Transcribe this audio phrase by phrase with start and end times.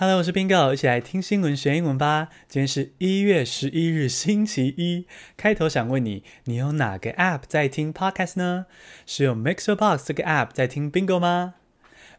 [0.00, 2.28] Hello，我是 Bingo，一起来听新闻学英文吧。
[2.46, 5.08] 今天是一月十一日，星期一。
[5.36, 8.66] 开头想问你，你用哪个 App 在听 Podcast 呢？
[9.04, 11.54] 是用 MixerBox 这个 App 在听 Bingo 吗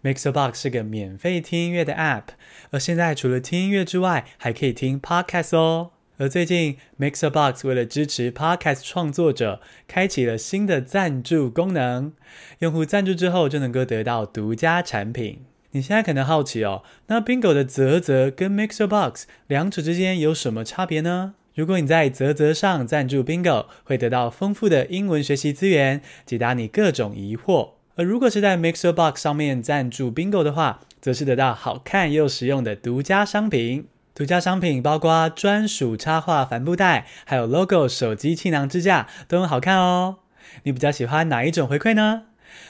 [0.04, 2.24] ？MixerBox 是个免费听音乐的 App，
[2.72, 5.92] 而现在除了听音乐之外，还可以听 Podcast 哦。
[6.18, 12.12] 而最近 MixerBox 为了支持 Podcast 创作者，开启了新的赞助功能，
[12.58, 15.46] 用户赞助之后就能够得到独家产品。
[15.72, 21.36] 你现在可能好奇哦，那 Bingo 的啧啧跟 MixerBox 两者之间有什么差别呢？
[21.54, 33.88] 如果你在啧啧上赞助 Bingo，会得到丰富的英文学习资源，解答你各种疑惑；而如果是在 MixerBox 上面赞助 Bingo 的话，则是得到好看又实用的独家商品。
[34.16, 40.18] 独家商品包括专属插画帆布袋，还有 Logo 手机气囊支架，都很好看哦。
[40.64, 42.24] 你比较喜欢哪一种回馈呢？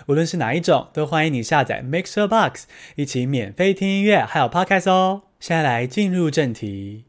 [0.06, 2.64] 无论是哪一种，都欢迎你下载 Mixer Box，
[2.96, 5.22] 一起免费听音乐，还有 Podcast 哦。
[5.38, 7.04] 现在来进入正题。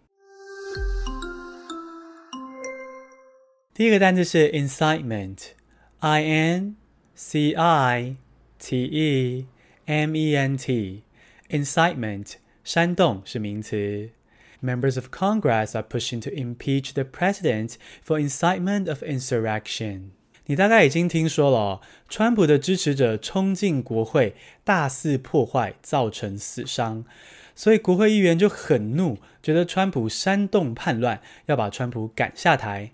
[3.74, 6.76] 第一个单词是 incitement，I N
[7.14, 8.16] C I
[8.58, 9.48] T E
[9.86, 14.12] M E N T，incitement，煽动是名词。
[14.64, 20.12] Members of Congress are pushing to impeach the president for incitement of insurrection.
[20.51, 24.35] 你大概已经听说了，川普的支持者冲进国会，
[24.65, 27.05] 大肆破坏，造成死伤，
[27.55, 32.91] 所以国会议员就很怒，觉得川普煽动叛乱，要把川普赶下台。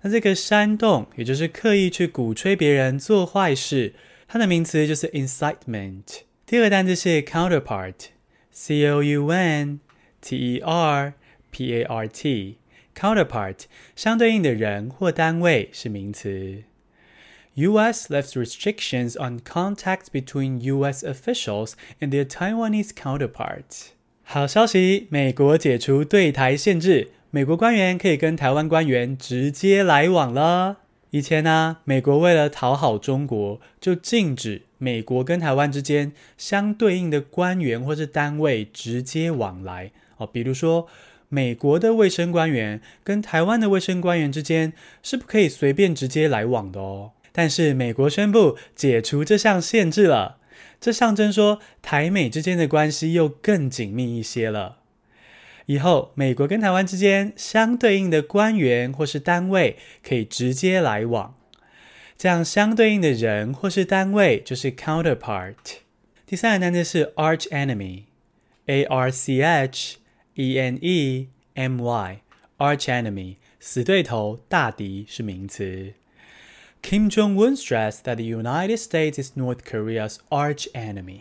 [0.00, 3.94] 那这个煽动，也就是刻意去鼓吹别人做坏事，
[4.26, 6.22] 它的名词就是 incitement。
[6.44, 9.78] 第二个单词是 counterpart，c o u n
[10.20, 11.14] t e r
[11.52, 13.58] p a r t，counterpart，
[13.94, 16.64] 相对应的人或单位是名词。
[17.54, 18.08] U.S.
[18.08, 21.04] lifts restrictions on contact between U.S.
[21.04, 23.88] officials and their Taiwanese counterparts.
[24.22, 30.78] 好消息，美国解除对台限制，美国官员可以跟台湾官员直接来往了。
[31.10, 39.90] 以前呢、美国为了讨好中国，就禁止美国跟台湾之间相对应的官员或是单位直接往来。
[40.16, 40.88] 哦，比如说，
[41.28, 47.10] 美国的卫生官员跟台湾的卫生官员之间是不可以随便直接来往的哦。
[47.32, 50.38] 但是美国宣布解除这项限制了，
[50.80, 54.78] 这象征说台美之间的关系又更紧密一些了。
[55.66, 61.34] 以后美国跟台湾之间相对应的官员或是单位可以直接来往，
[62.18, 65.54] 这样相对应的人或是单位就是 counterpart。
[66.26, 69.98] 第三个单词是 arch enemy，A R C H
[70.34, 75.94] E N E M Y，arch enemy，死对头、大敌是名词。
[76.82, 81.20] Kim Jong-un stressed that the United States is North Korea's arch enemy。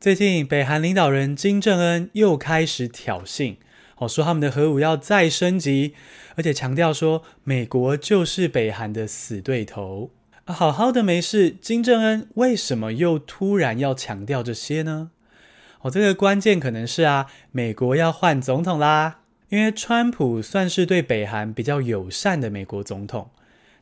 [0.00, 3.56] 最近，北韩领导人金正恩又开始挑衅，
[3.98, 5.94] 哦，说他们的核武要再升级，
[6.34, 10.10] 而且强调说美国就是北韩的死对头。
[10.44, 15.12] 好好的没事，金正恩为什么又突然要强调这些呢？
[15.82, 23.30] 哦，这个关键可能是啊，美国要换总统啦，因为川普算是对北韩比较友善的美国总统。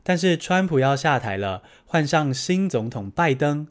[0.07, 3.67] 但是川普要下台了，换上新总统拜登，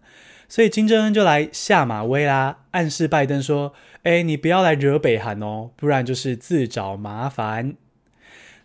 [0.49, 3.73] 所以金正恩就来下马威啦，暗示拜登说
[4.03, 7.77] ：“哎，你不要来惹北韩哦，不然就是自找麻烦。”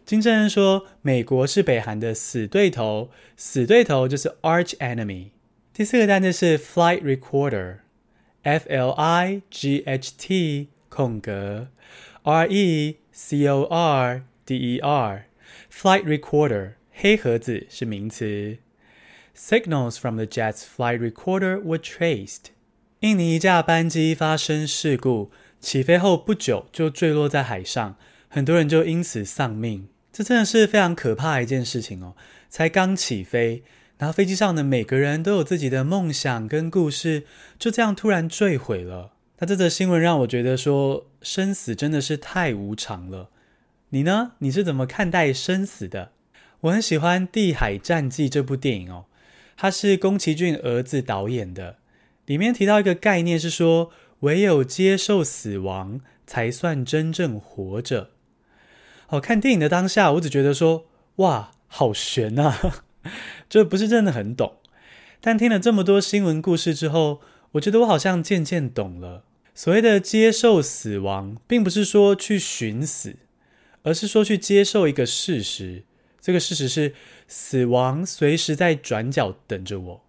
[0.03, 5.27] 金正恩说：“美国是北韩的死对头，死对头就是 arch enemy。”
[5.71, 11.67] 第四个单词是 flight recorder，F L I G H T 空格
[12.23, 16.78] R E C O R D E R，flight recorder。
[17.01, 18.57] 黑盒子是名词。
[19.33, 22.47] Signals from the jet's flight recorder were traced。
[22.99, 27.95] 印尼一架班机发生事故，起飞后不久就坠落在海上，
[28.27, 29.87] 很多人就因此丧命。
[30.11, 32.15] 这真的是非常可怕的一件事情哦！
[32.49, 33.63] 才刚起飞，
[33.97, 37.23] 然后飞机上的每个人都有自己的梦想跟故事，
[37.57, 39.13] 就这样突然坠毁了。
[39.37, 43.29] 那这则新闻让我觉得说，生死真的是太无常了。
[43.91, 44.33] 你呢？
[44.39, 46.11] 你是怎么看待生死的？
[46.61, 49.05] 我很喜欢《地海战记》这部电影哦，
[49.55, 51.77] 它是宫崎骏儿子导演的。
[52.25, 58.09] 里面提到一个概念是说，唯有接受死亡，才算真正活着。
[59.07, 60.85] 哦，看电影的当下，我只觉得说，
[61.17, 62.83] 哇，好玄啊，
[63.49, 64.57] 这不是真的很懂。
[65.21, 67.21] 但听了这么多新闻故事之后，
[67.53, 69.23] 我觉得我好像渐渐懂了。
[69.55, 73.15] 所谓的接受死亡，并不是说去寻死，
[73.83, 75.83] 而是说去接受一个事实。
[76.21, 76.93] 这个事实是，
[77.27, 80.03] 死亡随时在转角等着我，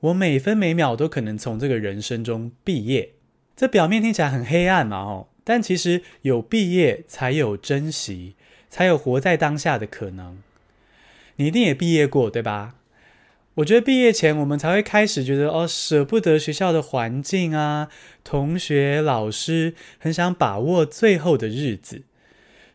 [0.00, 3.12] 我每分每秒都可能从这个人生中毕业。
[3.56, 8.34] 这表面听起来很黑暗嘛，哦，但其实有毕业才有珍惜，
[8.68, 10.42] 才有活在当下的可能。
[11.36, 12.74] 你一定也毕业过，对吧？
[13.56, 17.88] 我觉得毕业前我们才会开始觉得哦，舍不得学校的环境啊，
[18.24, 22.02] 同学、老师，很想把握最后的日子，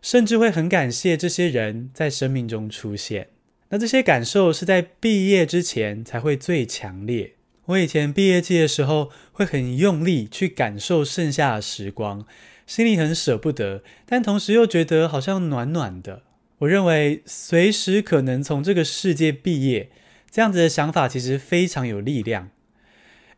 [0.02, 3.30] 甚至会很感谢这些人在生命中出现。
[3.70, 7.34] 那这些感受是在毕业之前才会最强烈。
[7.66, 12.26] 我以前毕业季的时候，会很用力去感受剩下的时光，
[12.66, 16.24] 心里很舍不得，但同时又觉得好像暖暖的。
[16.60, 19.90] 我认为随时可能从这个世界毕业，
[20.32, 22.50] 这样子的想法其实非常有力量。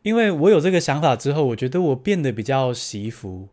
[0.02, 3.48] 因为我有这个想法之后，我觉得我变得比较惜福，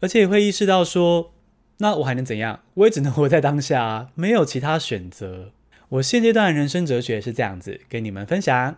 [0.00, 1.32] 而且也会意识到说，
[1.78, 2.60] 那我还能怎样？
[2.74, 5.52] 我也只能活在当下啊，没有其他选择。
[5.90, 8.76] 我现阶段人生哲学是这样子，跟你们分享。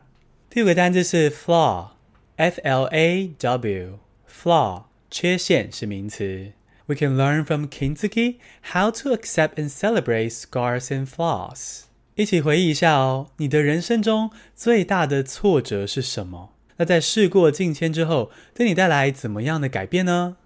[0.50, 6.52] 第五个单字是 flaw，f l a w，flaw，缺陷是名词。
[6.86, 8.36] We can learn from Kinsugi
[8.72, 11.82] how to accept and celebrate scars and flaws。
[12.14, 16.54] 一起回忆一下哦，你的人生中最大的挫折是什么？
[16.78, 20.36] 那在事过境迁之后，对你带来怎么样的改变呢？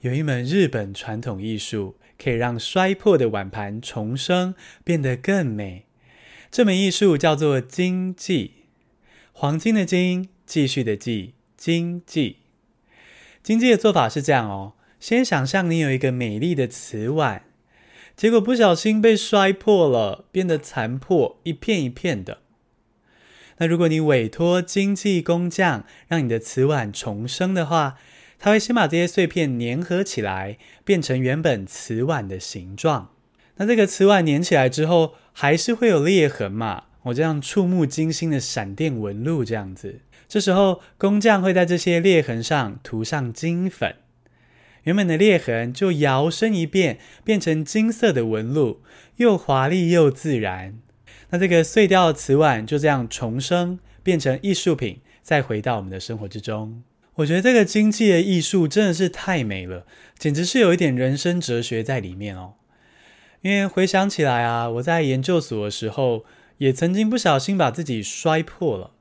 [0.00, 1.96] 有一门日本传统艺术。
[2.22, 4.54] 可以让摔破的碗盘重生，
[4.84, 5.86] 变得更美。
[6.50, 8.66] 这门艺术叫做金继，
[9.32, 12.36] 黄金的金，继续的继，金继。
[13.42, 17.44] 金继的做法是这样哦：先想象你有一个美丽的瓷碗，
[18.14, 22.42] 结果不小心被摔破了，变得残破，一片一片的。
[23.56, 27.96] 那如果你委托金继工匠让你的瓷碗重生的话，
[28.40, 33.10] 他会先把这些碎片粘合起来，变成原本瓷碗的形状。
[33.56, 36.84] 那这个瓷碗粘起来之后，还是会有裂痕嘛？
[37.02, 40.00] 我这样触目惊心的闪电纹路这样子。
[40.26, 43.96] 这时候工匠会在这些裂痕上涂上金粉，
[44.84, 48.80] 原本的裂痕就摇身一变，变成金色的纹路，
[49.16, 50.78] 又华丽又自然。
[51.28, 56.82] 那这个碎掉的瓷碗就这样重生，变成艺术品，再回到我们的生活之中。
[57.20, 59.84] 我觉得这个经济的艺术真的是太美了，
[60.18, 62.54] 简直是有一点人生哲学在里面哦。
[63.42, 66.24] 因为回想起来啊，我在研究所的时候
[66.58, 68.92] 也曾经不小心把自己摔破了。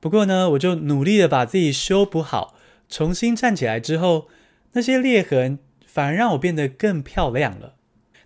[0.00, 2.54] 不过呢，我就努力的把自己修补好，
[2.88, 4.28] 重新站起来之后，
[4.72, 7.74] 那些裂痕反而让我变得更漂亮了。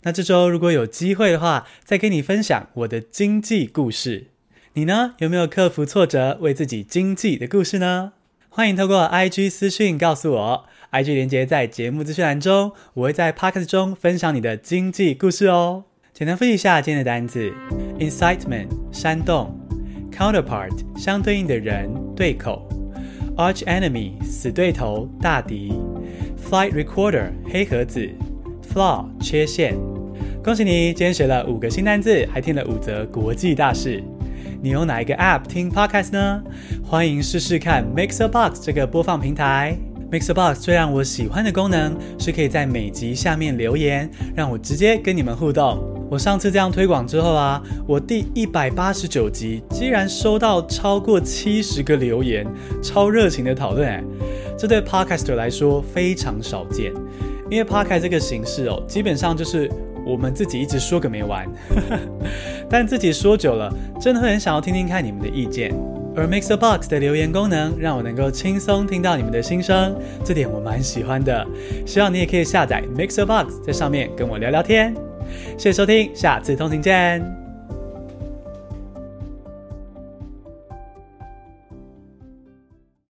[0.03, 4.29] 那这周如果有机会的话，再跟你分享我的经济故事。
[4.75, 8.13] 你呢，有没有克服挫折为自己经济的故事呢？
[8.55, 15.85] 欢迎透过 IG 私讯告诉我，IG 连结在节目资讯栏中，我会在 Podcast 中分享你的经济故事哦。
[16.13, 17.51] 简单复习一下今天的单字
[17.99, 19.59] ：incitement 煽动
[20.15, 22.69] ，counterpart 相对应的人对口
[23.39, 25.73] ，arch enemy 死对头大敌
[26.37, 28.07] ，flight recorder 黑盒子
[28.71, 29.75] ，flaw 缺陷。
[30.45, 34.05] 恭喜你，今天学了五个新单字，还听了五则国际大事。
[34.63, 36.41] 你用哪一个 App 听 Podcast 呢？
[36.85, 39.77] 欢迎试试看 MixerBox 这个播放平台。
[40.09, 45.83] MixerBox 最让我喜欢的功能是可以在每集下面留言，让我直接跟你们互动。
[46.09, 52.47] 我上次这样推广之后啊，我第一百八十九集竟然收到超过七十个留言，
[52.81, 54.01] 超热情的讨论哎，
[54.57, 56.93] 这对 Podcaster 来说非常少见，
[57.51, 59.69] 因为 Podcast 这个形式哦，基本上就是。
[60.05, 61.47] 我们自己一直说个没完，
[62.69, 65.73] 但自己说久了，真的会很想要听听看你们的意见。
[66.15, 71.47] 而 MixerBox 的留言功能让我能够轻松听到你们的心声，这点我蛮喜欢的。
[71.87, 74.95] 希望你也可以下载 MixerBox，在上面跟我聊聊天。
[75.57, 77.42] 谢谢收听，下次通勤见。